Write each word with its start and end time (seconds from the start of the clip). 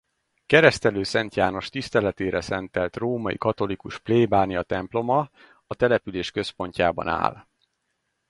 Keresztelő 0.45 1.03
Szent 1.03 1.35
János 1.35 1.69
tiszteletére 1.69 2.41
szentelt 2.41 2.95
római 2.95 3.37
katolikus 3.37 3.99
plébániatemploma 3.99 5.29
a 5.67 5.75
település 5.75 6.31
központjában 6.31 7.07
áll. 7.07 7.45